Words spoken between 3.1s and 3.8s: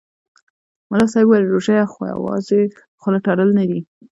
تړل نه دي.